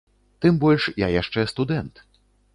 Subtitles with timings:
[0.45, 2.05] Тым больш, я яшчэ студэнт.